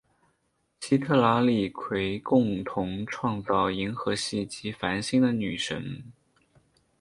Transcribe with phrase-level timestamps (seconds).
[0.79, 6.11] 西特拉利奎共同创造银河系及繁星的女神。